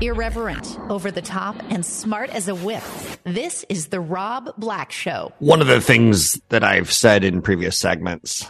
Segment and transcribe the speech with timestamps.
[0.00, 2.82] Irreverent, over the top, and smart as a whip.
[3.24, 5.32] This is The Rob Black Show.
[5.38, 8.44] One of the things that I've said in previous segments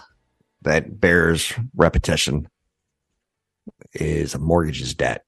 [0.62, 2.48] that bears repetition
[3.92, 5.24] is a mortgage is debt.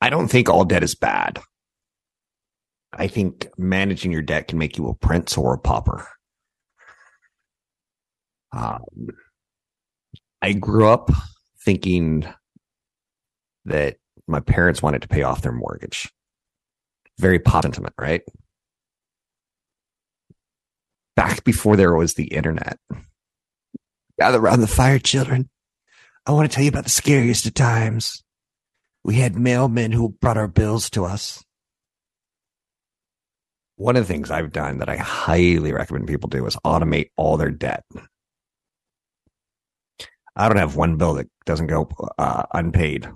[0.00, 1.40] I don't think all debt is bad.
[2.92, 6.08] I think managing your debt can make you a prince or a pauper.
[8.52, 8.82] Um,
[10.40, 11.10] I grew up
[11.64, 12.26] thinking
[13.68, 13.96] that
[14.26, 16.12] my parents wanted to pay off their mortgage.
[17.18, 18.22] Very pop sentiment, right?
[21.16, 22.78] Back before there was the internet.
[24.20, 25.48] Gather around the fire, children.
[26.26, 28.22] I want to tell you about the scariest of times.
[29.04, 31.42] We had mailmen who brought our bills to us.
[33.76, 37.36] One of the things I've done that I highly recommend people do is automate all
[37.36, 37.84] their debt.
[40.36, 41.88] I don't have one bill that doesn't go
[42.18, 43.08] uh, unpaid.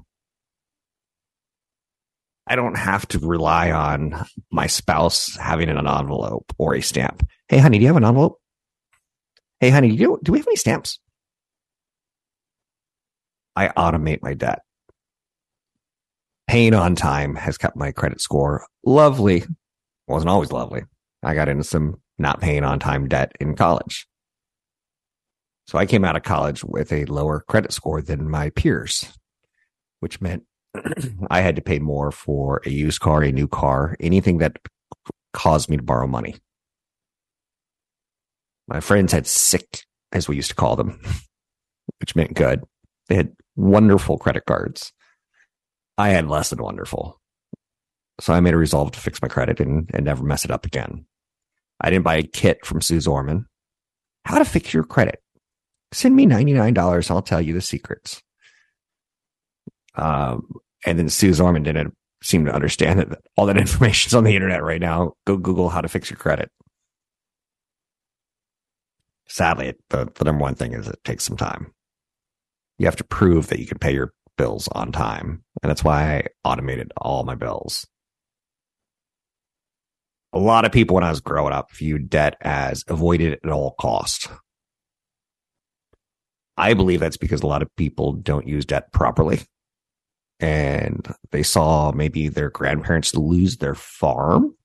[2.47, 7.27] I don't have to rely on my spouse having an envelope or a stamp.
[7.49, 8.39] Hey, honey, do you have an envelope?
[9.61, 10.99] Hey, honey, do, you, do we have any stamps?
[13.55, 14.61] I automate my debt.
[16.49, 19.45] Paying on time has kept my credit score lovely.
[20.09, 20.83] Wasn't always lovely.
[21.23, 24.07] I got into some not paying on time debt in college.
[25.69, 29.07] So I came out of college with a lower credit score than my peers,
[30.01, 30.43] which meant
[31.31, 34.59] I had to pay more for a used car, a new car, anything that
[35.33, 36.37] caused me to borrow money.
[38.69, 41.01] My friends had sick, as we used to call them,
[42.01, 42.63] which meant good.
[43.09, 44.93] They had wonderful credit cards.
[45.99, 47.21] I had less than wonderful.
[48.21, 50.65] So I made a resolve to fix my credit and, and never mess it up
[50.65, 51.07] again.
[51.81, 53.47] I didn't buy a kit from Suze Orman.
[54.25, 55.21] How to fix your credit.
[55.93, 57.11] Send me $99.
[57.11, 58.23] I'll tell you the secrets.
[59.95, 60.47] Um,
[60.85, 64.35] and then Suze Orman didn't seem to understand that all that information is on the
[64.35, 65.13] internet right now.
[65.27, 66.51] Go Google how to fix your credit.
[69.29, 71.73] Sadly, the, the number one thing is it takes some time.
[72.79, 75.43] You have to prove that you can pay your bills on time.
[75.63, 77.87] And that's why I automated all my bills.
[80.33, 83.75] A lot of people when I was growing up viewed debt as avoided at all
[83.79, 84.29] cost.
[86.57, 89.41] I believe that's because a lot of people don't use debt properly.
[90.43, 94.57] And they saw maybe their grandparents lose their farm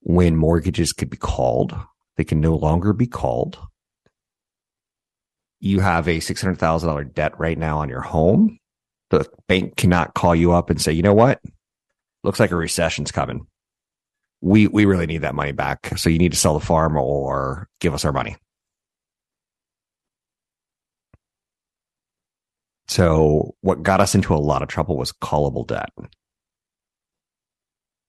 [0.00, 1.72] when mortgages could be called.
[2.16, 3.58] They can no longer be called.
[5.60, 8.58] You have a $600,000 debt right now on your home.
[9.10, 11.40] The bank cannot call you up and say, you know what?
[12.24, 13.46] Looks like a recession's coming.
[14.40, 15.96] We, we really need that money back.
[15.96, 18.36] So you need to sell the farm or give us our money.
[22.88, 25.90] So what got us into a lot of trouble was callable debt.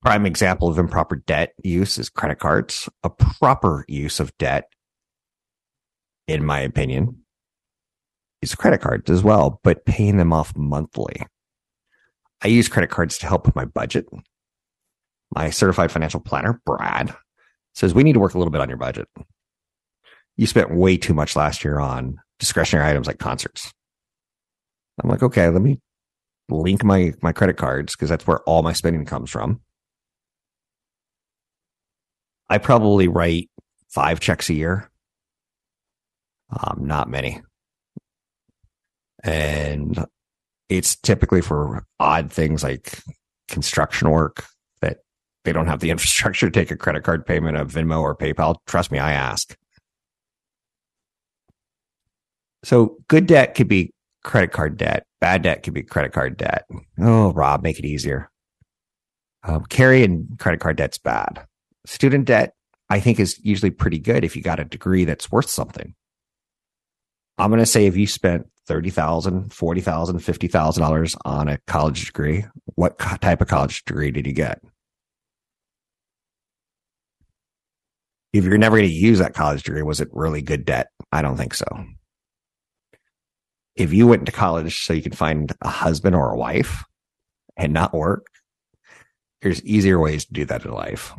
[0.02, 2.88] Prime example of improper debt use is credit cards.
[3.04, 4.72] A proper use of debt,
[6.28, 7.18] in my opinion,
[8.42, 11.26] is credit cards as well, but paying them off monthly.
[12.42, 14.06] I use credit cards to help with my budget.
[15.36, 17.14] My certified financial planner, Brad,
[17.76, 19.10] says we need to work a little bit on your budget.
[20.38, 23.74] You spent way too much last year on discretionary items like concerts.
[25.00, 25.80] I'm like, okay, let me
[26.50, 29.62] link my my credit cards because that's where all my spending comes from.
[32.50, 33.50] I probably write
[33.90, 34.90] five checks a year.
[36.52, 37.42] Um, not many.
[39.24, 40.06] And
[40.68, 43.00] it's typically for odd things like
[43.48, 44.46] construction work
[44.82, 45.00] that
[45.44, 48.56] they don't have the infrastructure to take a credit card payment of Venmo or PayPal.
[48.66, 49.56] Trust me, I ask.
[52.64, 53.94] So good debt could be
[54.24, 55.06] credit card debt.
[55.20, 56.66] Bad debt could be credit card debt.
[57.00, 58.30] Oh, Rob, make it easier.
[59.44, 61.46] Um, carrying credit card debt's bad.
[61.86, 62.54] Student debt,
[62.90, 65.96] I think, is usually pretty good if you got a degree that's worth something.
[67.38, 72.46] I'm going to say if you spent $30,000, $40,000, $50,000 on a college degree,
[72.76, 74.62] what type of college degree did you get?
[78.34, 80.90] If you're never going to use that college degree, was it really good debt?
[81.12, 81.66] I don't think so
[83.80, 86.84] if you went to college so you could find a husband or a wife
[87.56, 88.28] and not work,
[89.42, 91.14] there's easier ways to do that in life.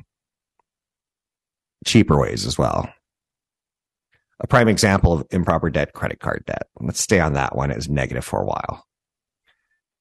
[1.86, 2.92] Cheaper ways as well.
[4.40, 6.68] A prime example of improper debt, credit card debt.
[6.78, 8.84] Let's stay on that one as negative for a while.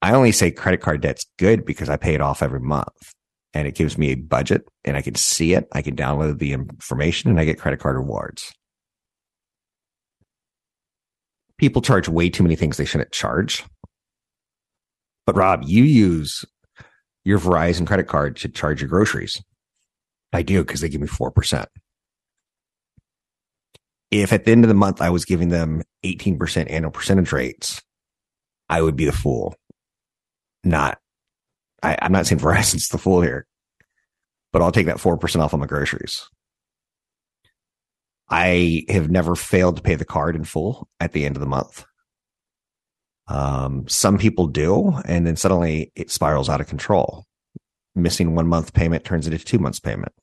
[0.01, 3.13] I only say credit card debt's good because I pay it off every month
[3.53, 5.67] and it gives me a budget and I can see it.
[5.71, 8.53] I can download the information and I get credit card rewards.
[11.59, 13.65] People charge way too many things they shouldn't charge.
[15.25, 16.45] But Rob, you use
[17.25, 19.41] your Verizon credit card to charge your groceries.
[20.33, 21.65] I do because they give me 4%.
[24.11, 27.81] If at the end of the month I was giving them 18% annual percentage rates,
[28.69, 29.55] I would be the fool.
[30.63, 30.97] Not,
[31.83, 33.45] I, I'm not saying Verizon's the fool here,
[34.51, 36.27] but I'll take that 4% off on my groceries.
[38.29, 41.47] I have never failed to pay the card in full at the end of the
[41.47, 41.85] month.
[43.27, 47.25] Um, some people do, and then suddenly it spirals out of control.
[47.95, 50.13] Missing one month payment turns into two months payment.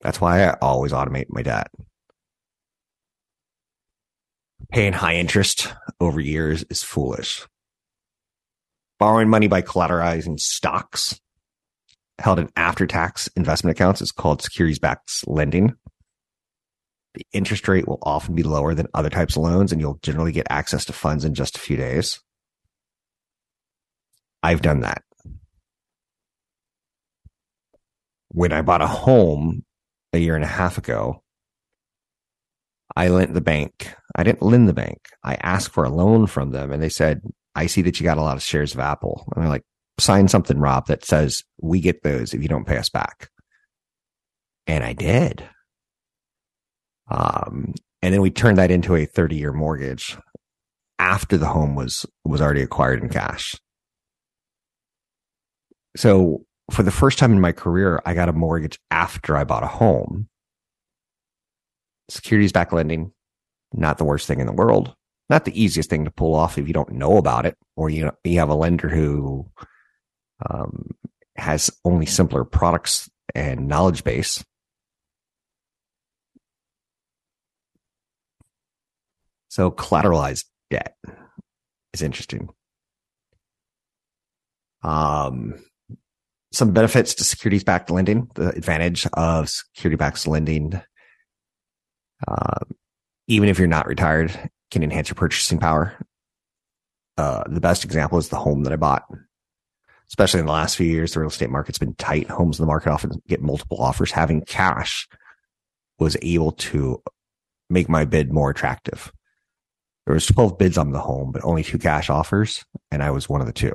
[0.00, 1.68] That's why I always automate my debt.
[4.70, 7.46] Paying high interest over years is foolish.
[8.98, 11.20] Borrowing money by collateralizing stocks
[12.18, 15.74] held in after tax investment accounts is called securities backed lending.
[17.14, 20.32] The interest rate will often be lower than other types of loans, and you'll generally
[20.32, 22.20] get access to funds in just a few days.
[24.42, 25.02] I've done that.
[28.28, 29.64] When I bought a home
[30.12, 31.22] a year and a half ago,
[32.94, 33.94] I lent the bank.
[34.14, 34.98] I didn't lend the bank.
[35.24, 37.22] I asked for a loan from them, and they said,
[37.54, 39.24] I see that you got a lot of shares of Apple.
[39.34, 39.64] And they're like,
[39.98, 43.30] sign something, Rob, that says we get those if you don't pay us back.
[44.66, 45.48] And I did.
[47.10, 50.16] Um, and then we turned that into a 30 year mortgage
[50.98, 53.54] after the home was, was already acquired in cash.
[55.96, 59.64] So for the first time in my career, I got a mortgage after I bought
[59.64, 60.28] a home.
[62.08, 63.12] Securities back lending,
[63.72, 64.94] not the worst thing in the world.
[65.28, 68.10] Not the easiest thing to pull off if you don't know about it, or you
[68.24, 69.48] you have a lender who
[70.48, 70.90] um,
[71.36, 74.44] has only simpler products and knowledge base.
[79.50, 80.94] So collateralized debt
[81.92, 82.48] is interesting.
[84.82, 85.54] Um,
[86.52, 90.80] some benefits to securities backed lending, the advantage of security backed lending,
[92.26, 92.60] uh,
[93.26, 94.32] even if you're not retired,
[94.70, 95.98] can enhance your purchasing power.
[97.18, 99.04] Uh, the best example is the home that I bought.
[100.08, 102.28] Especially in the last few years, the real estate market's been tight.
[102.28, 104.12] Homes in the market often get multiple offers.
[104.12, 105.08] Having cash
[105.98, 107.02] was able to
[107.68, 109.12] make my bid more attractive.
[110.06, 113.28] There was 12 bids on the home, but only two cash offers, and I was
[113.28, 113.72] one of the two.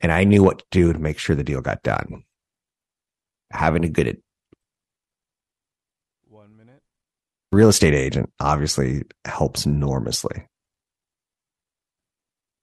[0.00, 2.24] And I knew what to do to make sure the deal got done.
[3.50, 4.20] Having a good
[6.28, 6.82] one minute
[7.50, 10.46] real estate agent obviously helps enormously.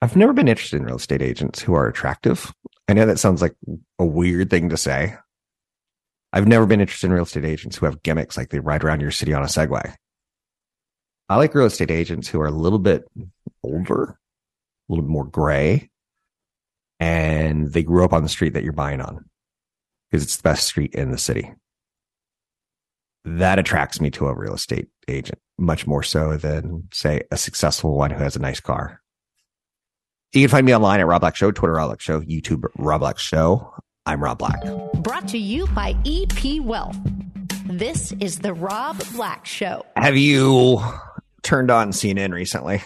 [0.02, 2.54] I've never been interested in real estate agents who are attractive.
[2.88, 3.56] I know that sounds like
[3.98, 5.16] a weird thing to say.
[6.32, 9.02] I've never been interested in real estate agents who have gimmicks like they ride around
[9.02, 9.96] your city on a Segway.
[11.28, 13.06] I like real estate agents who are a little bit
[13.64, 14.18] older, a
[14.90, 15.90] little bit more gray,
[17.00, 19.26] and they grew up on the street that you're buying on
[20.10, 21.52] because it's the best street in the city.
[23.24, 27.96] That attracts me to a real estate agent much more so than, say, a successful
[27.98, 29.02] one who has a nice car.
[30.34, 33.00] You can find me online at Rob Black Show, Twitter Rob Black Show, YouTube Rob
[33.00, 33.74] Black Show.
[34.06, 34.62] I'm Rob Black.
[34.96, 36.98] Brought to you by EP Wealth.
[37.68, 39.86] This is the Rob Black Show.
[39.96, 40.84] Have you
[41.46, 42.82] turned on CNN recently?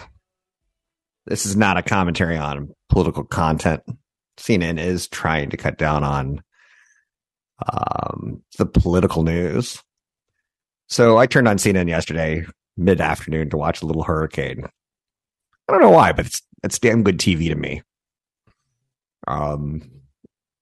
[1.25, 3.81] This is not a commentary on political content.
[4.37, 6.43] CNN is trying to cut down on
[7.71, 9.81] um, the political news.
[10.87, 12.45] So I turned on CNN yesterday
[12.77, 14.65] mid afternoon to watch a little hurricane.
[15.67, 17.83] I don't know why, but it's it's damn good TV to me.
[19.27, 19.81] Um,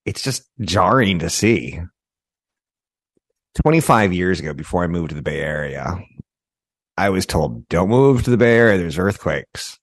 [0.06, 1.80] it's just jarring to see.
[3.56, 6.00] 25 years ago, before I moved to the Bay Area,
[6.98, 8.78] I was told, don't move to the Bay Area.
[8.78, 9.80] There's earthquakes.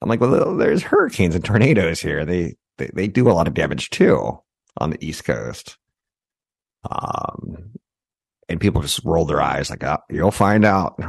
[0.00, 2.24] I'm like, well, there's hurricanes and tornadoes here.
[2.24, 4.38] They, they, they do a lot of damage too
[4.78, 5.78] on the East Coast.
[6.88, 7.72] Um,
[8.48, 11.00] and people just roll their eyes like, oh, you'll find out.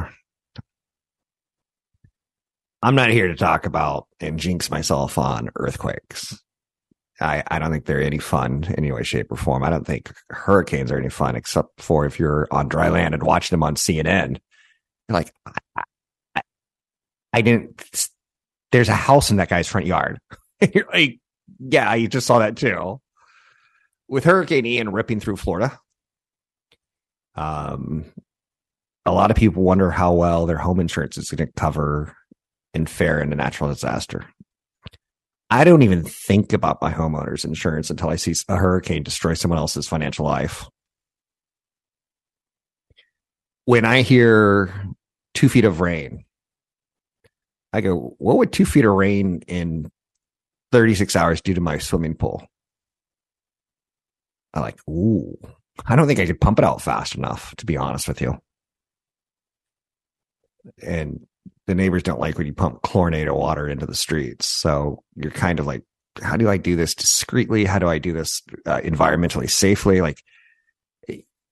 [2.81, 6.41] I'm not here to talk about and jinx myself on earthquakes.
[7.19, 9.63] I, I don't think they're any fun in any way, shape, or form.
[9.63, 13.23] I don't think hurricanes are any fun, except for if you're on dry land and
[13.23, 14.37] watching them on CNN.
[15.09, 15.83] Like, I,
[16.35, 16.41] I,
[17.33, 18.09] I didn't
[18.75, 20.19] there's a house in that guy's front yard.
[20.73, 21.19] You're like,
[21.59, 22.99] yeah, you just saw that too.
[24.09, 25.79] With Hurricane Ian ripping through Florida,
[27.35, 28.03] um,
[29.05, 32.15] a lot of people wonder how well their home insurance is going to cover
[32.73, 34.25] and fare in a natural disaster.
[35.49, 39.57] I don't even think about my homeowner's insurance until I see a hurricane destroy someone
[39.59, 40.67] else's financial life.
[43.65, 44.73] When I hear
[45.33, 46.23] two feet of rain,
[47.73, 49.91] I go, what would two feet of rain in
[50.71, 52.47] 36 hours do to my swimming pool?
[54.53, 55.37] I'm like, ooh,
[55.85, 58.39] I don't think I could pump it out fast enough, to be honest with you.
[60.81, 61.25] And
[61.67, 64.47] the neighbors don't like when you pump chlorinated water into the streets.
[64.47, 65.83] So you're kind of like,
[66.21, 67.65] how do I do this discreetly?
[67.65, 70.01] How do I do this uh, environmentally safely?
[70.01, 70.21] Like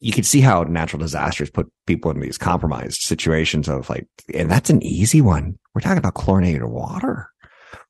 [0.04, 4.52] you can see how natural disasters put people in these compromised situations of like, and
[4.52, 5.58] that's an easy one.
[5.74, 7.30] We're talking about chlorinated water.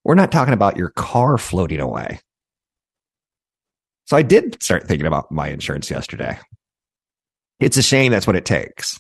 [0.04, 2.20] We're not talking about your car floating away.
[4.06, 6.38] So I did start thinking about my insurance yesterday.
[7.60, 9.00] It's a shame that's what it takes.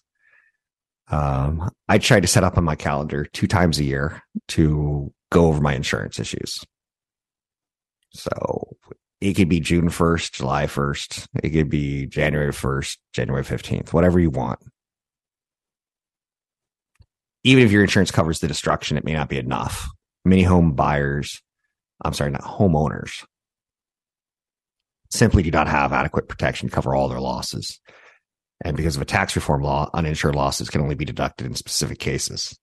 [1.09, 5.45] Um, I try to set up on my calendar two times a year to go
[5.45, 6.65] over my insurance issues.
[8.09, 8.75] So
[9.23, 11.27] it could be June 1st, July 1st.
[11.41, 14.59] It could be January 1st, January 15th, whatever you want.
[17.45, 19.87] Even if your insurance covers the destruction, it may not be enough.
[20.25, 21.41] Many home buyers,
[22.03, 23.23] I'm sorry, not homeowners,
[25.09, 27.79] simply do not have adequate protection to cover all their losses.
[28.65, 31.99] And because of a tax reform law, uninsured losses can only be deducted in specific
[31.99, 32.59] cases.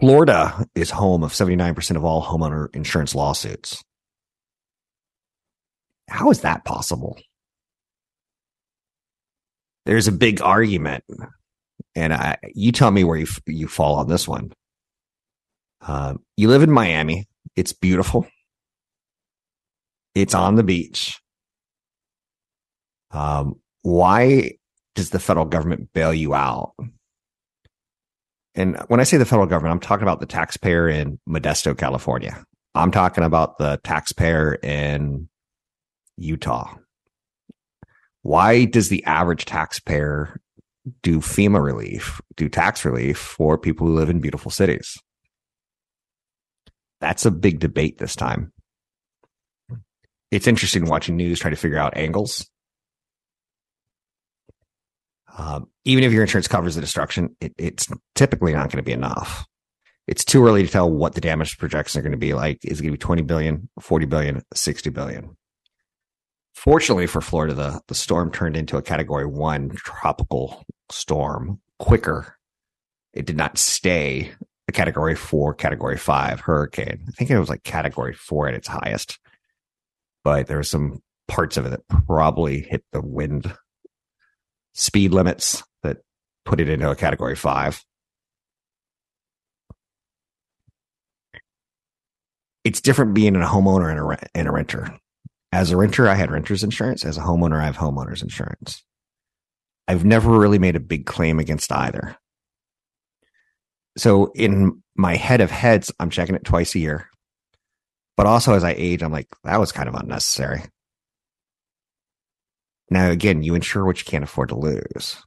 [0.00, 3.82] Florida is home of 79% of all homeowner insurance lawsuits.
[6.08, 7.18] How is that possible?
[9.84, 11.04] There's a big argument,
[11.94, 14.52] and I, you tell me where you you fall on this one.
[15.80, 17.26] Uh, you live in Miami.
[17.56, 18.26] It's beautiful.
[20.14, 21.20] It's on the beach.
[23.10, 24.52] Um, why
[24.94, 26.74] does the federal government bail you out?
[28.54, 32.44] And when I say the federal government, I'm talking about the taxpayer in Modesto, California.
[32.74, 35.28] I'm talking about the taxpayer in
[36.16, 36.74] Utah.
[38.22, 40.40] Why does the average taxpayer
[41.02, 44.98] do FEMA relief, do tax relief for people who live in beautiful cities?
[47.00, 48.52] That's a big debate this time.
[50.30, 52.48] It's interesting watching news trying to figure out angles
[55.40, 58.92] um, even if your insurance covers the destruction, it, it's typically not going to be
[58.92, 59.46] enough.
[60.06, 62.58] It's too early to tell what the damage projections are going to be like.
[62.62, 65.36] Is it going to be 20 billion, 40 billion, 60 billion?
[66.54, 72.36] Fortunately for Florida, the, the storm turned into a category one tropical storm quicker.
[73.14, 74.32] It did not stay
[74.68, 77.02] a category four, category five hurricane.
[77.08, 79.18] I think it was like category four at its highest,
[80.22, 83.54] but there were some parts of it that probably hit the wind
[84.72, 85.98] speed limits that
[86.44, 87.82] put it into a category five.
[92.62, 94.98] It's different being a homeowner and a, and a renter.
[95.52, 97.04] As a renter, I had renter's insurance.
[97.04, 98.84] As a homeowner, I have homeowner's insurance.
[99.88, 102.16] I've never really made a big claim against either.
[103.98, 107.08] So in my head of heads, I'm checking it twice a year.
[108.16, 110.62] But also as I age, I'm like, that was kind of unnecessary.
[112.90, 115.22] Now, again, you insure what you can't afford to lose.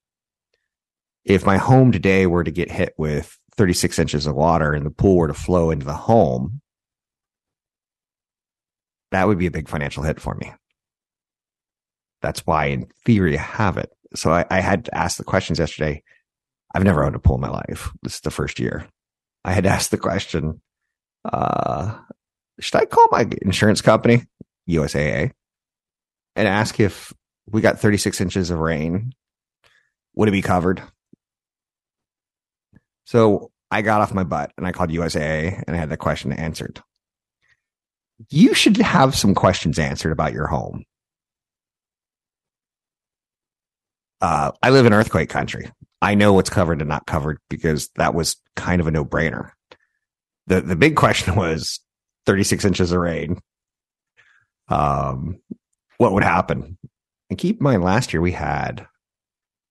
[1.23, 4.91] If my home today were to get hit with 36 inches of water and the
[4.91, 6.61] pool were to flow into the home,
[9.11, 10.51] that would be a big financial hit for me.
[12.21, 13.91] That's why, in theory, I have it.
[14.15, 16.03] So I, I had to ask the questions yesterday.
[16.75, 17.91] I've never owned a pool in my life.
[18.01, 18.87] This is the first year.
[19.45, 20.61] I had to ask the question,
[21.25, 21.97] uh,
[22.59, 24.23] should I call my insurance company,
[24.69, 25.31] USAA,
[26.35, 27.13] and ask if
[27.49, 29.13] we got 36 inches of rain.
[30.15, 30.81] Would it be covered?
[33.05, 36.31] So I got off my butt and I called USAA and I had the question
[36.31, 36.81] answered.
[38.29, 40.85] You should have some questions answered about your home.
[44.21, 45.69] Uh, I live in earthquake country.
[46.01, 49.51] I know what's covered and not covered because that was kind of a no brainer.
[50.47, 51.79] The, the big question was
[52.25, 53.39] 36 inches of rain.
[54.69, 55.39] Um,
[55.97, 56.77] what would happen?
[57.33, 58.85] And keep in mind, last year we had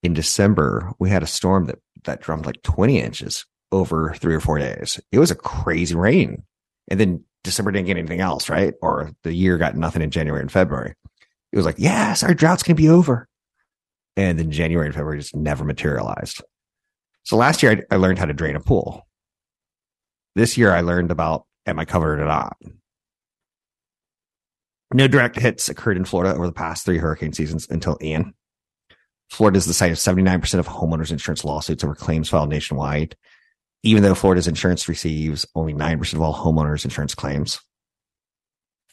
[0.02, 4.40] in December, we had a storm that, that drummed like 20 inches over three or
[4.40, 4.99] four days.
[5.12, 6.42] It was a crazy rain.
[6.88, 8.75] And then December didn't get anything else, right?
[8.83, 10.97] Or the year got nothing in January and February.
[11.52, 13.28] It was like, yes, our drought's going to be over.
[14.16, 16.42] And then January and February just never materialized.
[17.23, 19.07] So last year I, I learned how to drain a pool.
[20.35, 22.57] This year I learned about am I covered or not?
[24.92, 28.34] No direct hits occurred in Florida over the past three hurricane seasons until Ian.
[29.30, 33.16] Florida is the site of 79% of homeowners insurance lawsuits over claims filed nationwide,
[33.82, 37.58] even though Florida's insurance receives only 9% of all homeowners insurance claims.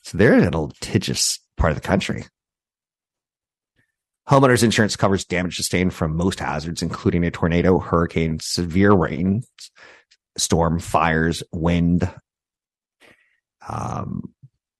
[0.03, 2.25] So they're in a litigious part of the country.
[4.29, 9.43] Homeowners insurance covers damage sustained from most hazards, including a tornado, hurricane, severe rain,
[10.37, 12.09] storm, fires, wind.
[13.67, 14.33] Um,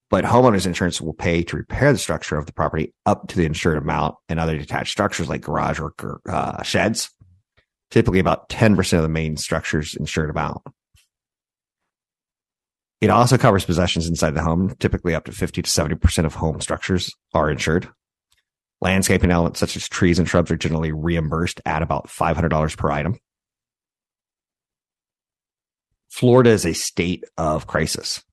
[0.10, 3.46] but homeowners insurance will pay to repair the structure of the property up to the
[3.46, 5.94] insured amount and other detached structures like garage or
[6.28, 7.10] uh, sheds.
[7.92, 10.62] Typically about 10% of the main structure's insured amount.
[13.02, 14.76] It also covers possessions inside the home.
[14.80, 17.88] Typically up to 50 to 70% of home structures are insured.
[18.82, 23.18] Landscaping elements such as trees and shrubs are generally reimbursed at about $500 per item.
[26.10, 28.24] Florida is a state of crisis.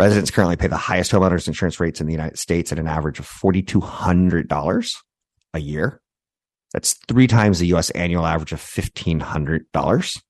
[0.00, 3.18] Residents currently pay the highest homeowners insurance rates in the United States at an average
[3.18, 4.94] of $4,200
[5.52, 6.00] a year.
[6.72, 7.90] That's three times the U.S.
[7.90, 10.22] annual average of $1,500.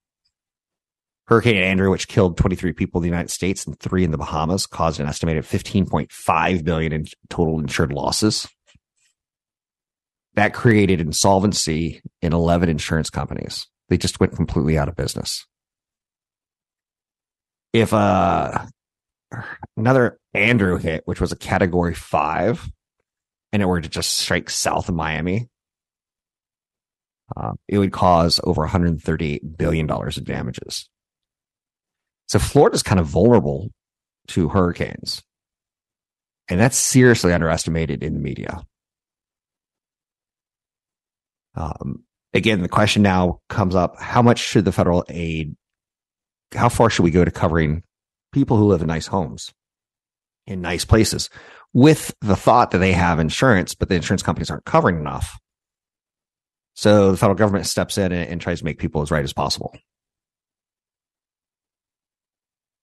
[1.27, 4.67] Hurricane Andrew, which killed 23 people in the United States and three in the Bahamas,
[4.67, 8.49] caused an estimated 15.5 billion in total insured losses.
[10.33, 13.67] That created insolvency in 11 insurance companies.
[13.87, 15.45] They just went completely out of business.
[17.71, 18.65] If uh,
[19.77, 22.69] another Andrew hit, which was a category five,
[23.51, 25.49] and it were to just strike south of Miami,
[27.35, 30.89] uh, it would cause over 138 billion dollars of damages.
[32.27, 33.69] So Florida's kind of vulnerable
[34.27, 35.21] to hurricanes,
[36.49, 38.63] and that's seriously underestimated in the media.
[41.55, 45.55] Um, again, the question now comes up: How much should the federal aid?
[46.53, 47.83] How far should we go to covering
[48.31, 49.53] people who live in nice homes
[50.47, 51.29] in nice places
[51.73, 55.39] with the thought that they have insurance, but the insurance companies aren't covering enough.
[56.73, 59.33] So the federal government steps in and, and tries to make people as right as
[59.33, 59.73] possible.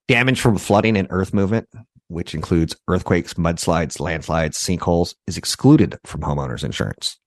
[0.06, 1.68] Damage from flooding and earth movement,
[2.08, 7.18] which includes earthquakes, mudslides, landslides, sinkholes, is excluded from homeowners insurance.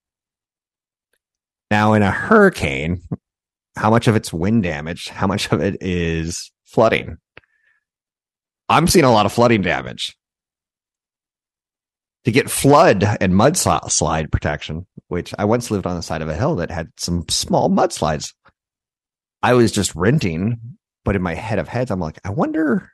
[1.70, 3.00] Now, in a hurricane,
[3.76, 5.08] how much of it's wind damage?
[5.08, 7.18] How much of it is flooding?
[8.72, 10.16] I'm seeing a lot of flooding damage.
[12.24, 16.36] To get flood and mudslide protection, which I once lived on the side of a
[16.36, 18.32] hill that had some small mudslides.
[19.42, 22.92] I was just renting, but in my head of heads, I'm like, I wonder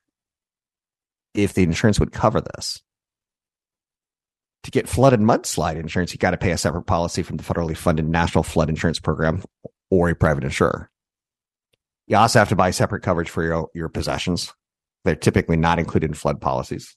[1.35, 2.81] if the insurance would cover this.
[4.64, 7.45] To get flood and mudslide insurance, you got to pay a separate policy from the
[7.45, 9.45] federally funded National Flood Insurance Program
[9.91, 10.91] or a private insurer.
[12.09, 14.53] You also have to buy separate coverage for your, your possessions.
[15.05, 16.97] They're typically not included in flood policies.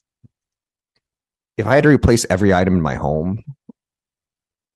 [1.56, 3.42] If I had to replace every item in my home,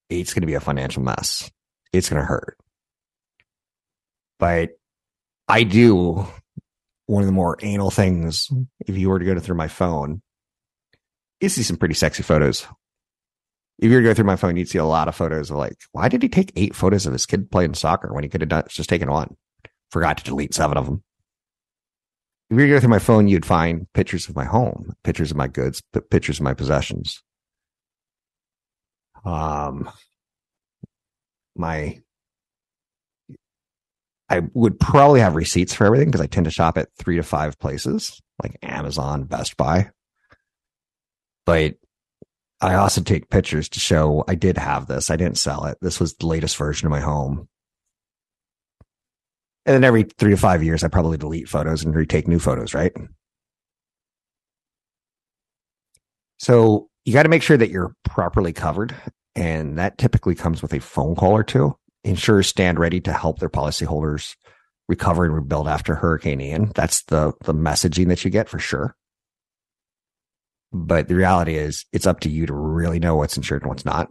[0.09, 1.51] it's going to be a financial mess.
[1.93, 2.59] It's going to hurt.
[4.39, 4.71] But
[5.49, 6.27] I do
[7.07, 8.49] one of the more anal things.
[8.87, 10.23] If you were to go through my phone,
[11.41, 12.67] you see some pretty sexy photos.
[13.79, 15.57] If you were to go through my phone, you'd see a lot of photos of
[15.57, 18.41] like, why did he take eight photos of his kid playing soccer when he could
[18.41, 19.37] have done, just taken one?
[19.91, 21.03] Forgot to delete seven of them
[22.50, 25.48] if you go through my phone, you'd find pictures of my home, pictures of my
[25.48, 27.22] goods, pictures of my possessions.
[29.24, 29.90] Um,
[31.56, 32.00] my,
[34.28, 37.24] I would probably have receipts for everything because I tend to shop at three to
[37.24, 39.90] five places like Amazon, Best Buy.
[41.44, 41.74] But
[42.61, 45.11] I also take pictures to show I did have this.
[45.11, 45.78] I didn't sell it.
[45.80, 47.48] This was the latest version of my home.
[49.66, 52.72] And then every three to five years, I probably delete photos and retake new photos,
[52.72, 52.92] right?
[56.38, 58.94] So you got to make sure that you're properly covered.
[59.35, 61.76] And that typically comes with a phone call or two.
[62.05, 64.37] Insurers stand ready to help their policyholders
[64.88, 66.70] recover and rebuild after Hurricane Ian.
[66.74, 68.94] That's the, the messaging that you get for sure.
[70.72, 73.85] But the reality is it's up to you to really know what's insured and what's
[73.85, 74.09] not.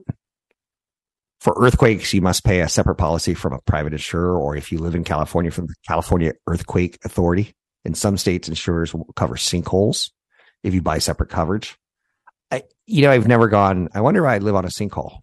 [1.45, 4.79] For earthquakes, you must pay a separate policy from a private insurer, or if you
[4.79, 7.53] live in California, from the California Earthquake Authority.
[7.83, 10.09] In some states, insurers will cover sinkholes
[10.63, 11.77] if you buy separate coverage.
[12.49, 15.19] I, you know, I've never gone, I wonder why I live on a sinkhole.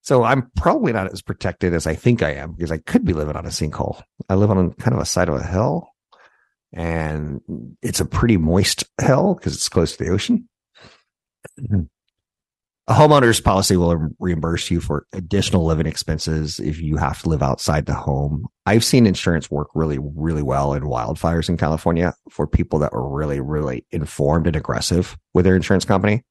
[0.00, 3.12] So I'm probably not as protected as I think I am because I could be
[3.12, 4.02] living on a sinkhole.
[4.30, 5.90] I live on kind of a side of a hill
[6.72, 7.42] and
[7.82, 10.48] it's a pretty moist hill because it's close to the ocean.
[12.88, 17.42] A homeowner's policy will reimburse you for additional living expenses if you have to live
[17.42, 18.46] outside the home.
[18.66, 23.08] I've seen insurance work really, really well in wildfires in California for people that were
[23.08, 26.24] really, really informed and aggressive with their insurance company.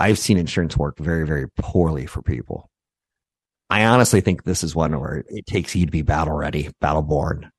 [0.00, 2.68] I've seen insurance work very, very poorly for people.
[3.70, 7.02] I honestly think this is one where it takes you to be battle ready, battle
[7.02, 7.52] born,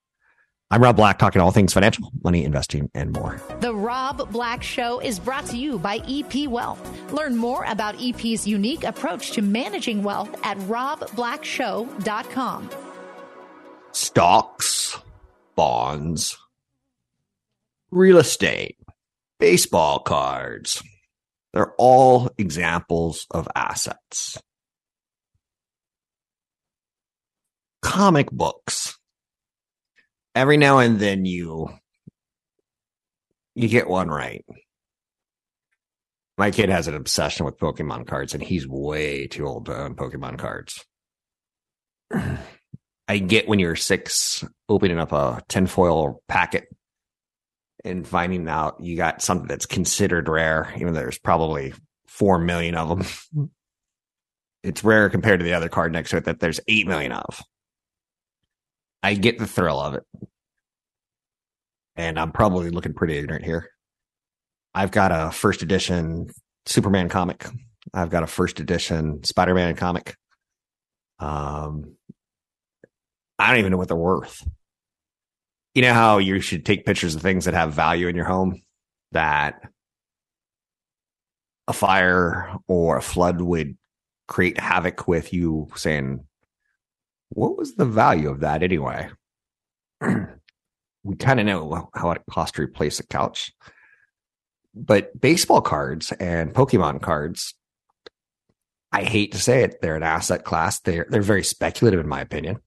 [0.73, 3.39] I'm Rob Black, talking all things financial, money, investing, and more.
[3.59, 7.13] The Rob Black Show is brought to you by EP Wealth.
[7.13, 12.69] Learn more about EP's unique approach to managing wealth at robblackshow.com.
[13.91, 14.97] Stocks,
[15.55, 16.39] bonds,
[17.91, 18.77] real estate,
[19.39, 20.81] baseball cards.
[21.53, 24.41] They're all examples of assets.
[27.83, 28.97] Comic books
[30.35, 31.69] every now and then you
[33.55, 34.43] you get one right.
[36.37, 39.95] My kid has an obsession with Pokemon cards, and he's way too old to own
[39.95, 40.83] Pokemon cards.
[43.07, 46.67] I get when you're six, opening up a tinfoil packet
[47.83, 51.73] and finding out you got something that's considered rare, even though there's probably
[52.07, 53.51] four million of them.
[54.63, 57.41] it's rare compared to the other card next to it that there's eight million of.
[59.03, 60.03] I get the thrill of it.
[61.95, 63.69] And I'm probably looking pretty ignorant here.
[64.73, 66.29] I've got a first edition
[66.65, 67.45] Superman comic.
[67.93, 70.15] I've got a first edition Spider Man comic.
[71.19, 71.95] Um,
[73.37, 74.47] I don't even know what they're worth.
[75.75, 78.61] You know how you should take pictures of things that have value in your home
[79.11, 79.61] that
[81.67, 83.77] a fire or a flood would
[84.27, 86.25] create havoc with you saying,
[87.33, 89.09] what was the value of that anyway?
[91.03, 93.51] we kind of know how it costs to replace a couch.
[94.75, 97.53] But baseball cards and Pokemon cards,
[98.91, 100.79] I hate to say it, they're an asset class.
[100.79, 102.59] They're they're very speculative in my opinion.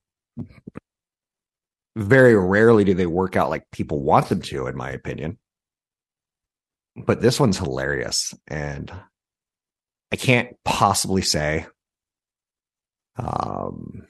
[1.96, 5.38] Very rarely do they work out like people want them to, in my opinion.
[6.94, 8.34] But this one's hilarious.
[8.48, 8.92] And
[10.12, 11.66] I can't possibly say
[13.16, 14.06] um,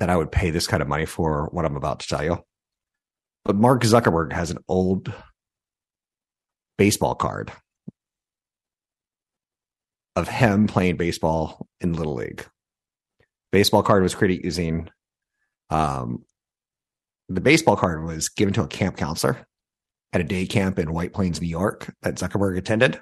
[0.00, 2.42] that I would pay this kind of money for what I'm about to tell you.
[3.44, 5.12] But Mark Zuckerberg has an old
[6.76, 7.52] baseball card
[10.16, 12.46] of him playing baseball in Little League.
[13.52, 14.88] Baseball card was created using
[15.68, 16.24] um,
[17.28, 19.46] the baseball card was given to a camp counselor
[20.12, 23.00] at a day camp in White Plains, New York that Zuckerberg attended.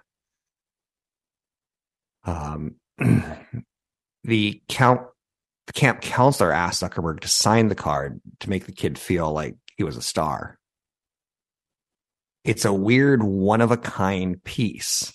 [2.25, 2.75] Um,
[4.25, 5.03] the count
[5.69, 9.55] the camp counselor asked Zuckerberg to sign the card to make the kid feel like
[9.77, 10.59] he was a star.
[12.43, 15.13] It's a weird one of a kind piece.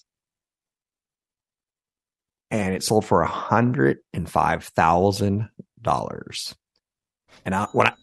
[2.52, 5.50] And it sold for a hundred and five thousand
[5.82, 6.54] dollars.
[7.44, 7.94] And I, when I,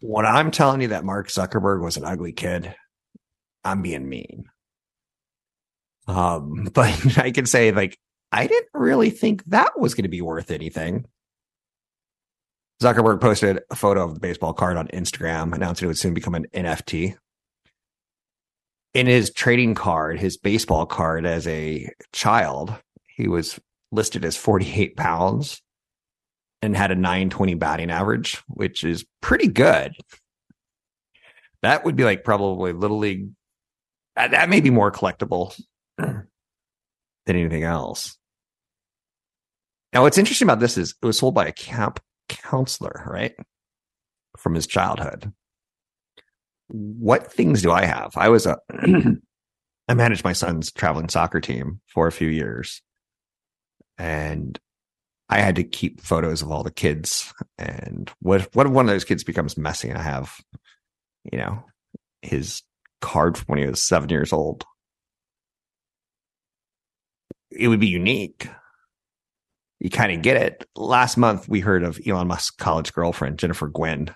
[0.00, 2.76] when I'm telling you that Mark Zuckerberg was an ugly kid,
[3.64, 4.44] I'm being mean.
[6.06, 7.98] Um, but I can say like
[8.30, 11.06] I didn't really think that was going to be worth anything.
[12.82, 16.34] Zuckerberg posted a photo of the baseball card on Instagram, announcing it would soon become
[16.34, 17.16] an NFT.
[18.92, 22.74] In his trading card, his baseball card as a child,
[23.16, 23.58] he was
[23.92, 25.62] listed as 48 pounds
[26.60, 29.92] and had a 920 batting average, which is pretty good.
[31.62, 33.30] That would be like probably little league.
[34.16, 35.58] That may be more collectible
[35.98, 36.26] than
[37.26, 38.16] anything else.
[39.92, 42.00] Now, what's interesting about this is it was sold by a camp
[42.42, 43.34] counselor, right?
[44.36, 45.32] From his childhood.
[46.68, 48.12] What things do I have?
[48.16, 48.58] I was a,
[49.88, 52.82] I managed my son's traveling soccer team for a few years.
[53.98, 54.58] And
[55.28, 57.32] I had to keep photos of all the kids.
[57.58, 60.36] And what, what if one of those kids becomes Messi and I have,
[61.30, 61.64] you know,
[62.22, 62.62] his
[63.00, 64.64] card from when he was seven years old?
[67.50, 68.48] It would be unique
[69.78, 70.66] you kind of get it.
[70.74, 74.14] Last month, we heard of Elon Musk's college girlfriend, Jennifer Gwynne.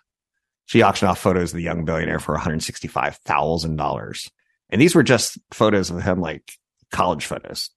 [0.67, 4.31] She auctioned off photos of the young billionaire for $165,000.
[4.71, 6.53] And these were just photos of him, like
[6.93, 7.71] college photos.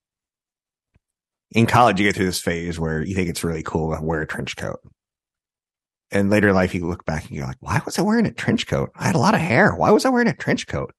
[1.52, 4.22] In college, you go through this phase where you think it's really cool to wear
[4.22, 4.80] a trench coat.
[6.12, 8.32] And later in life, you look back and you're like, why was I wearing a
[8.32, 8.92] trench coat?
[8.96, 9.74] I had a lot of hair.
[9.74, 10.94] Why was I wearing a trench coat?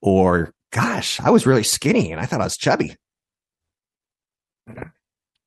[0.00, 2.94] Or, gosh, I was really skinny and I thought I was chubby.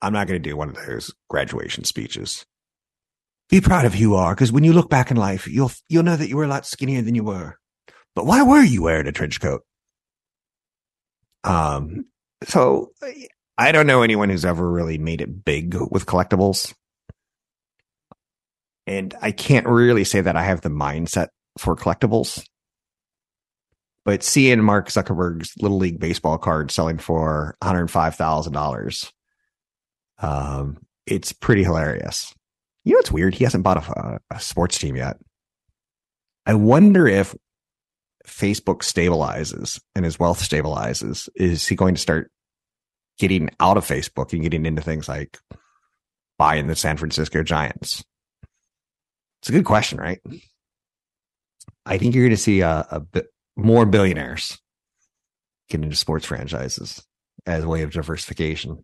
[0.01, 2.45] I'm not going to do one of those graduation speeches.
[3.49, 6.03] Be proud of who you are, because when you look back in life, you'll you'll
[6.03, 7.57] know that you were a lot skinnier than you were.
[8.15, 9.63] But why were you wearing a trench coat?
[11.43, 12.05] Um,
[12.43, 12.91] so
[13.57, 16.73] I don't know anyone who's ever really made it big with collectibles.
[18.87, 22.43] And I can't really say that I have the mindset for collectibles.
[24.03, 29.11] But seeing Mark Zuckerberg's Little League baseball card selling for $105,000,
[30.21, 32.33] um, it's pretty hilarious.
[32.83, 33.35] You know, it's weird.
[33.35, 35.17] He hasn't bought a, a sports team yet.
[36.45, 37.35] I wonder if
[38.27, 41.29] Facebook stabilizes and his wealth stabilizes.
[41.35, 42.31] Is he going to start
[43.19, 45.37] getting out of Facebook and getting into things like
[46.37, 48.03] buying the San Francisco Giants?
[49.41, 50.19] It's a good question, right?
[51.85, 54.59] I think you're going to see a, a bit more billionaires
[55.69, 57.03] get into sports franchises
[57.45, 58.83] as a way of diversification.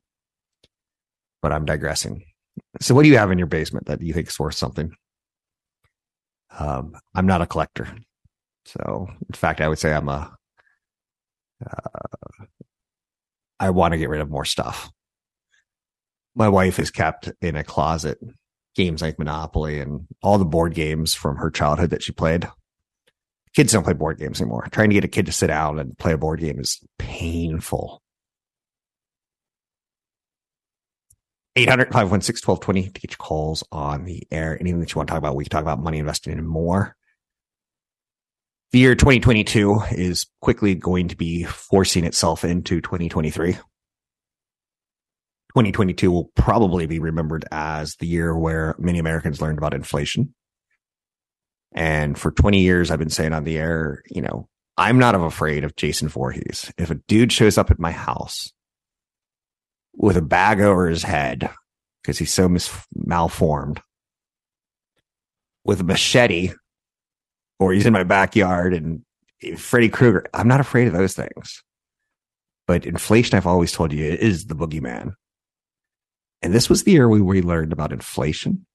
[1.41, 2.23] But I'm digressing.
[2.81, 4.95] So, what do you have in your basement that you think is worth something?
[6.57, 7.87] Um, I'm not a collector.
[8.65, 10.35] So, in fact, I would say I'm a.
[11.65, 12.45] Uh,
[13.59, 14.91] I want to get rid of more stuff.
[16.35, 18.19] My wife is kept in a closet
[18.75, 22.47] games like Monopoly and all the board games from her childhood that she played.
[23.55, 24.67] Kids don't play board games anymore.
[24.71, 28.03] Trying to get a kid to sit down and play a board game is painful.
[31.57, 34.57] 800 516 1220 to get your calls on the air.
[34.59, 36.95] Anything that you want to talk about, we can talk about money investing and more.
[38.71, 43.53] The year 2022 is quickly going to be forcing itself into 2023.
[43.53, 50.35] 2022 will probably be remembered as the year where many Americans learned about inflation.
[51.73, 55.63] And for 20 years, I've been saying on the air, you know, I'm not afraid
[55.63, 56.71] of Jason Voorhees.
[56.77, 58.51] If a dude shows up at my house
[59.97, 61.49] with a bag over his head
[62.01, 63.81] because he's so mis- malformed,
[65.65, 66.53] with a machete,
[67.59, 69.01] or he's in my backyard and
[69.57, 71.63] Freddy Krueger, I'm not afraid of those things.
[72.65, 75.13] But inflation, I've always told you, is the boogeyman.
[76.41, 78.65] And this was the year we, we learned about inflation.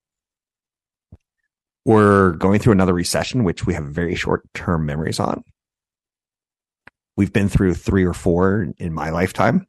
[1.85, 5.43] We're going through another recession, which we have very short term memories on.
[7.17, 9.67] We've been through three or four in my lifetime.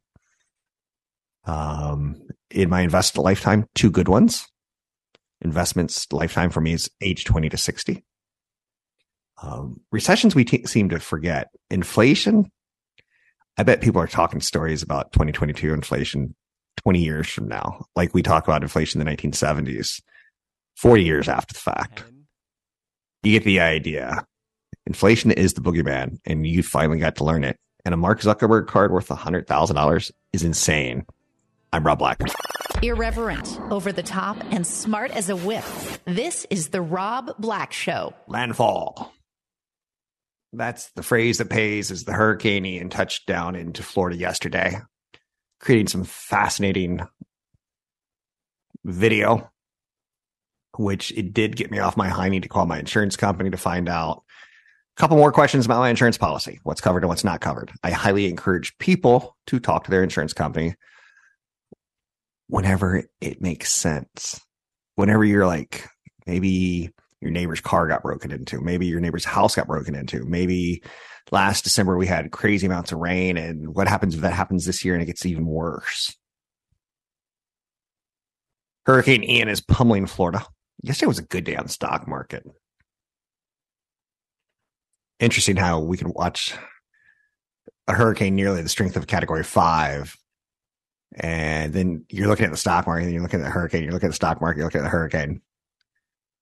[1.46, 4.46] Um, in my invested lifetime, two good ones.
[5.42, 8.04] Investments lifetime for me is age 20 to 60.
[9.42, 11.48] Um, recessions we t- seem to forget.
[11.70, 12.50] Inflation,
[13.58, 16.34] I bet people are talking stories about 2022 inflation
[16.82, 20.00] 20 years from now, like we talk about inflation in the 1970s,
[20.76, 22.04] 40 years after the fact.
[23.22, 24.24] You get the idea.
[24.86, 27.56] Inflation is the boogeyman, and you finally got to learn it.
[27.84, 31.04] And a Mark Zuckerberg card worth $100,000 is insane.
[31.74, 32.20] I'm Rob Black.
[32.82, 35.64] Irreverent, over the top, and smart as a whip.
[36.04, 38.14] This is The Rob Black Show.
[38.28, 39.12] Landfall.
[40.52, 44.82] That's the phrase that pays as the Hurricane Ian touched down into Florida yesterday
[45.58, 47.00] creating some fascinating
[48.84, 49.50] video,
[50.76, 52.28] which it did get me off my high.
[52.28, 54.22] Need to call my insurance company to find out
[54.96, 57.72] a couple more questions about my insurance policy, what's covered and what's not covered.
[57.82, 60.76] I highly encourage people to talk to their insurance company
[62.48, 64.40] whenever it makes sense.
[64.96, 65.88] Whenever you're like,
[66.26, 70.82] maybe your neighbor's car got broken into, maybe your neighbor's house got broken into, maybe
[71.30, 73.36] last December we had crazy amounts of rain.
[73.36, 76.14] And what happens if that happens this year and it gets even worse?
[78.86, 80.46] Hurricane Ian is pummeling Florida.
[80.82, 82.44] Yesterday was a good day on the stock market.
[85.18, 86.54] Interesting how we can watch
[87.88, 90.14] a hurricane nearly the strength of category five.
[91.14, 94.08] And then you're looking at the stock market you're looking at the hurricane, you're looking
[94.08, 95.40] at the stock market, you're looking at the hurricane.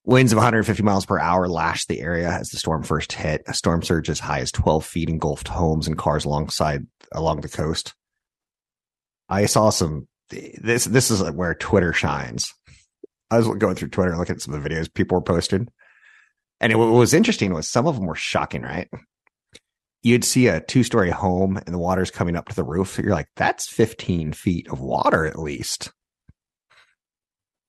[0.04, 3.42] Winds of 150 miles per hour lashed the area as the storm first hit.
[3.46, 7.48] A storm surge as high as 12 feet engulfed homes and cars alongside along the
[7.48, 7.94] coast.
[9.28, 10.08] I saw some.
[10.28, 12.52] This this is where Twitter shines.
[13.30, 15.68] I was going through Twitter and looking at some of the videos people were posting,
[16.60, 18.62] and it, what was interesting was some of them were shocking.
[18.62, 18.88] Right,
[20.02, 22.98] you'd see a two story home and the water's coming up to the roof.
[22.98, 25.92] You're like, that's 15 feet of water at least.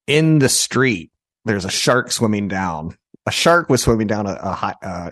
[0.07, 1.11] In the street,
[1.45, 2.97] there's a shark swimming down.
[3.25, 5.11] A shark was swimming down a a,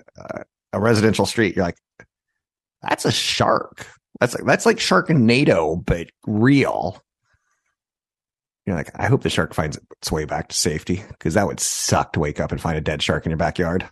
[0.73, 1.55] a residential street.
[1.55, 1.77] You're like,
[2.81, 3.85] that's a shark.
[4.19, 7.01] That's like, that's like Sharknado, but real.
[8.65, 11.59] You're like, I hope the shark finds its way back to safety because that would
[11.59, 13.89] suck to wake up and find a dead shark in your backyard.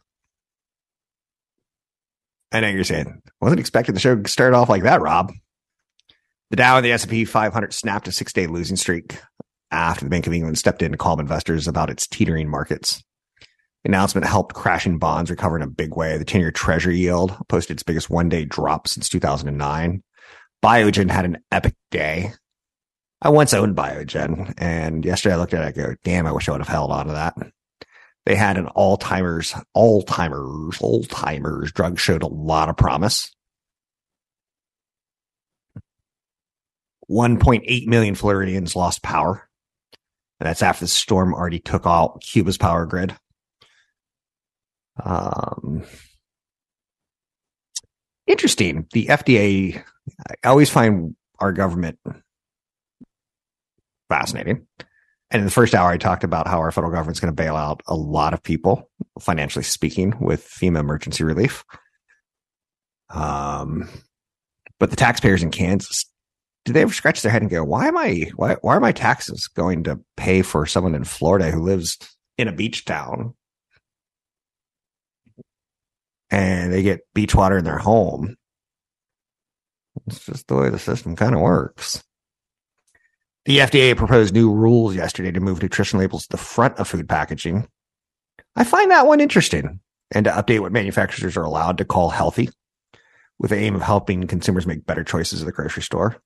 [2.51, 5.31] I know you're saying, wasn't expecting the show to start off like that, Rob.
[6.49, 9.19] The Dow and the S&P 500 snapped a six-day losing streak
[9.71, 13.03] after the Bank of England stepped in to calm investors about its teetering markets.
[13.83, 16.17] The announcement helped crashing bonds recover in a big way.
[16.17, 20.03] The 10 year treasury yield posted its biggest one day drop since 2009.
[20.63, 22.33] Biogen had an epic day.
[23.21, 25.67] I once owned Biogen, and yesterday I looked at it.
[25.67, 26.25] I go, "Damn!
[26.25, 27.35] I wish I would have held on to that."
[28.25, 33.33] They had an Alzheimer's, Alzheimer's, Alzheimer's drug showed a lot of promise.
[37.09, 39.49] 1.8 million Floridians lost power.
[40.39, 43.15] And that's after the storm already took out Cuba's power grid.
[45.03, 45.83] Um,
[48.27, 48.87] interesting.
[48.93, 49.83] The FDA,
[50.27, 51.99] I always find our government
[54.09, 54.67] fascinating.
[55.31, 57.55] And in the first hour, I talked about how our federal government's going to bail
[57.55, 58.89] out a lot of people,
[59.19, 61.63] financially speaking, with FEMA emergency relief.
[63.09, 63.87] Um,
[64.79, 66.05] but the taxpayers in Kansas,
[66.65, 68.31] do they ever scratch their head and go, "Why am I?
[68.35, 71.97] Why, why are my taxes going to pay for someone in Florida who lives
[72.37, 73.35] in a beach town
[76.29, 78.35] and they get beach water in their home?"
[80.07, 82.03] It's just the way the system kind of works.
[83.45, 87.07] The FDA proposed new rules yesterday to move nutrition labels to the front of food
[87.07, 87.67] packaging.
[88.55, 89.79] I find that one interesting
[90.11, 92.49] and to update what manufacturers are allowed to call healthy
[93.37, 96.21] with the aim of helping consumers make better choices at the grocery store.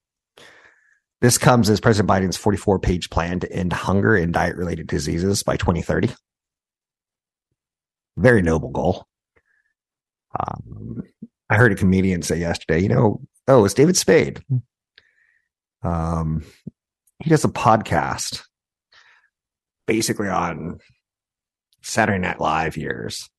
[1.21, 5.43] This comes as President Biden's 44 page plan to end hunger and diet related diseases
[5.43, 6.09] by 2030.
[8.17, 9.07] Very noble goal.
[10.37, 11.03] Um,
[11.49, 14.43] I heard a comedian say yesterday, you know, oh, it's David Spade.
[15.83, 16.43] Um,
[17.23, 18.43] he does a podcast
[19.87, 20.79] basically on
[21.81, 23.29] Saturday Night Live years.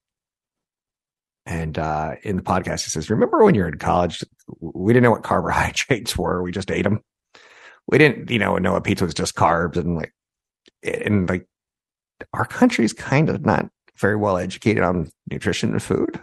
[1.45, 4.25] And uh, in the podcast, he says, Remember when you were in college?
[4.59, 6.43] We didn't know what carbohydrates were.
[6.43, 7.03] We just ate them.
[7.87, 9.77] We didn't, you know, know what pizza was just carbs.
[9.77, 10.15] And like,
[10.83, 11.47] and like,
[12.33, 13.69] our country's kind of not
[13.99, 16.19] very well educated on nutrition and food.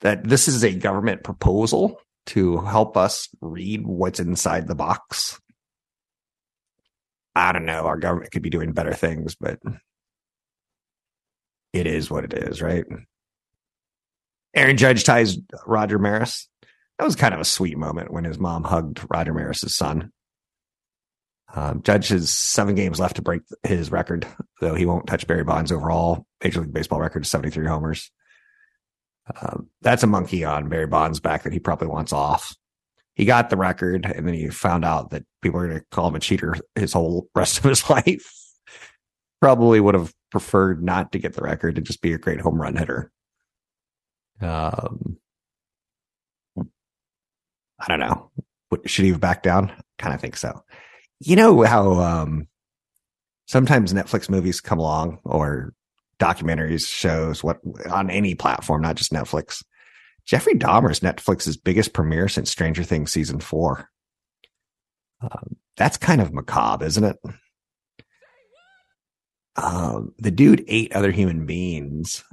[0.00, 5.38] That this is a government proposal to help us read what's inside the box
[7.36, 7.84] I don't know.
[7.84, 9.58] Our government could be doing better things, but
[11.74, 12.86] it is what it is, right?
[14.54, 16.48] Aaron Judge ties Roger Maris.
[16.98, 20.12] That was kind of a sweet moment when his mom hugged Roger Maris's son.
[21.54, 24.26] Um, Judge has seven games left to break his record,
[24.62, 28.10] though he won't touch Barry Bonds' overall Major League Baseball record of 73 homers.
[29.42, 32.56] Um, that's a monkey on Barry Bonds' back that he probably wants off
[33.16, 36.08] he got the record and then he found out that people are going to call
[36.08, 38.32] him a cheater his whole rest of his life.
[39.40, 42.60] Probably would have preferred not to get the record and just be a great home
[42.60, 43.10] run hitter.
[44.40, 45.16] Um,
[46.58, 48.30] I don't know.
[48.84, 49.72] Should he have backed down?
[49.98, 50.62] Kind of think so.
[51.20, 52.48] You know how um,
[53.46, 55.72] sometimes Netflix movies come along or
[56.18, 57.58] documentaries, shows, what
[57.90, 59.62] on any platform, not just Netflix
[60.26, 63.88] Jeffrey Dahmer is Netflix's biggest premiere since Stranger Things season four.
[65.20, 67.16] Um, that's kind of macabre, isn't it?
[69.54, 72.24] Um, the dude ate other human beings,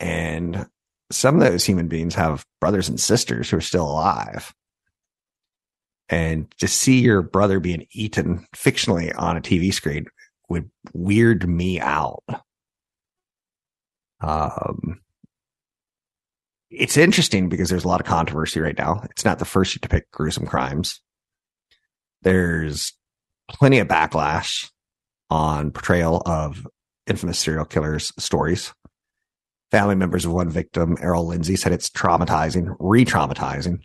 [0.00, 0.66] and
[1.10, 4.52] some of those human beings have brothers and sisters who are still alive.
[6.08, 10.06] And to see your brother being eaten fictionally on a TV screen
[10.48, 12.24] would weird me out.
[14.20, 15.00] Um,
[16.72, 19.04] it's interesting because there's a lot of controversy right now.
[19.10, 21.00] It's not the first to depict gruesome crimes.
[22.22, 22.92] There's
[23.48, 24.70] plenty of backlash
[25.30, 26.66] on portrayal of
[27.06, 28.72] infamous serial killers stories.
[29.70, 33.78] Family members of one victim, Errol Lindsay, said it's traumatizing, re-traumatizing.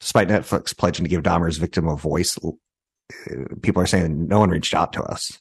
[0.00, 2.50] Despite Netflix pledging to give Dahmer's victim a voice, uh,
[3.62, 5.38] people are saying no one reached out to us.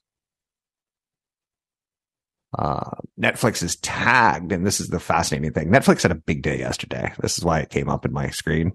[2.57, 5.69] Uh, Netflix is tagged, and this is the fascinating thing.
[5.69, 7.13] Netflix had a big day yesterday.
[7.19, 8.73] This is why it came up in my screen.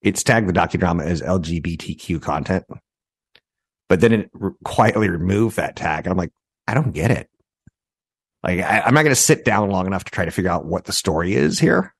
[0.00, 2.64] It's tagged the docudrama as LGBTQ content,
[3.88, 6.06] but then it re- quietly removed that tag.
[6.06, 6.32] And I'm like,
[6.66, 7.28] I don't get it.
[8.42, 10.64] Like, I, I'm not going to sit down long enough to try to figure out
[10.64, 11.94] what the story is here.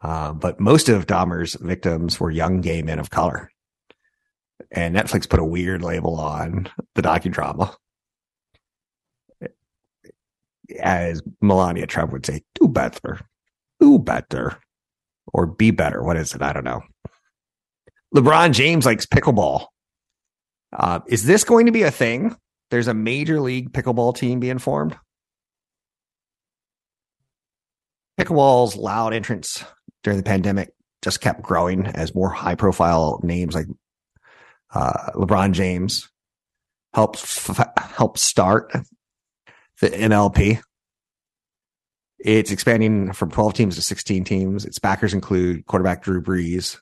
[0.00, 3.50] Uh, but most of Dahmer's victims were young gay men of color.
[4.70, 7.74] And Netflix put a weird label on the docudrama
[10.80, 13.20] as Melania Trump would say, do better,
[13.80, 14.58] do better,
[15.32, 16.02] or be better.
[16.02, 16.42] What is it?
[16.42, 16.82] I don't know.
[18.14, 19.66] LeBron James likes pickleball.
[20.72, 22.36] Uh, is this going to be a thing?
[22.70, 24.96] There's a major league pickleball team being formed.
[28.18, 29.64] Pickleball's loud entrance
[30.02, 33.66] during the pandemic just kept growing as more high profile names like
[34.74, 36.08] uh, LeBron James
[36.92, 38.72] helped f- help start
[39.80, 40.60] the MLP.
[42.18, 44.64] It's expanding from 12 teams to 16 teams.
[44.64, 46.78] Its backers include quarterback Drew Brees,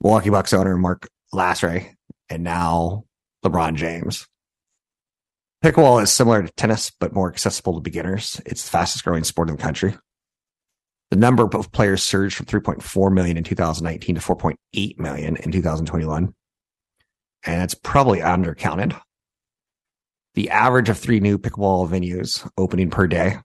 [0.00, 1.94] Milwaukee Bucks owner Mark Lasry,
[2.28, 3.04] and now
[3.44, 4.26] LeBron James.
[5.64, 8.40] Pickleball is similar to tennis, but more accessible to beginners.
[8.46, 9.94] It's the fastest growing sport in the country.
[11.10, 16.32] The number of players surged from 3.4 million in 2019 to 4.8 million in 2021.
[17.44, 18.98] And it's probably undercounted.
[20.34, 23.38] The average of three new pickleball venues opening per day.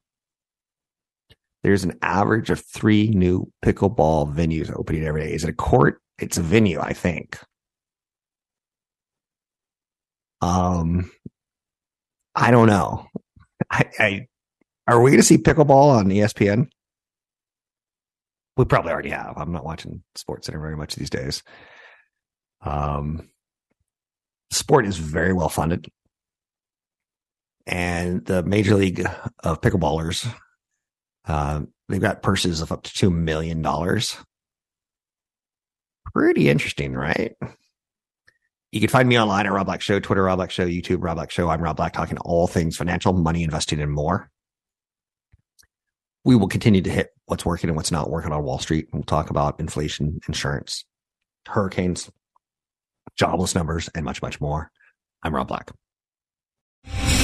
[1.63, 5.33] There's an average of three new pickleball venues opening every day.
[5.33, 5.99] Is it a court?
[6.19, 7.39] It's a venue, I think.
[10.41, 11.09] Um,
[12.35, 13.07] I don't know.
[13.71, 14.27] I, I
[14.87, 16.67] are we going to see pickleball on ESPN?
[18.57, 19.33] We probably already have.
[19.37, 21.43] I'm not watching Sports Center very much these days.
[22.61, 23.29] Um,
[24.51, 25.87] sport is very well funded,
[27.65, 29.05] and the Major League
[29.43, 30.31] of Pickleballers,
[31.27, 34.17] uh, they've got purses of up to two million dollars.
[36.13, 37.35] Pretty interesting, right?
[38.71, 41.17] You can find me online at Rob Black Show, Twitter, Rob Black Show, YouTube, Rob
[41.17, 41.49] Black Show.
[41.49, 44.29] I'm Rob Black talking all things financial, money, investing, and more.
[46.23, 48.87] We will continue to hit what's working and what's not working on Wall Street.
[48.91, 50.85] We'll talk about inflation, insurance,
[51.47, 52.09] hurricanes,
[53.15, 54.71] jobless numbers, and much, much more.
[55.23, 55.71] I'm Rob Black.